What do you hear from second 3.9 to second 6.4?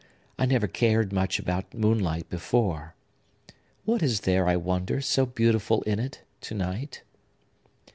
is there, I wonder, so beautiful in it,